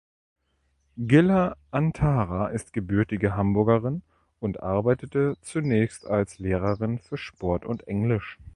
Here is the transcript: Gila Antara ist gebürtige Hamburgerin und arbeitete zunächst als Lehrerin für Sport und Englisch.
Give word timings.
Gila 0.97 1.55
Antara 1.69 2.47
ist 2.47 2.73
gebürtige 2.73 3.35
Hamburgerin 3.37 4.01
und 4.39 4.59
arbeitete 4.63 5.37
zunächst 5.41 6.07
als 6.07 6.39
Lehrerin 6.39 6.97
für 6.97 7.17
Sport 7.17 7.65
und 7.67 7.87
Englisch. 7.87 8.39